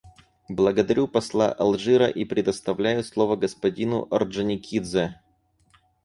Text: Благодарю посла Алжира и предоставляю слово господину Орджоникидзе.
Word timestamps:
Благодарю 0.49 1.07
посла 1.07 1.51
Алжира 1.51 2.07
и 2.07 2.25
предоставляю 2.25 3.03
слово 3.03 3.35
господину 3.35 4.07
Орджоникидзе. 4.09 5.21